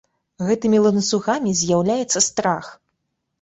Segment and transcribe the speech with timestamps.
[0.45, 2.73] Гэтымі ланцугамі з'яўляецца страх.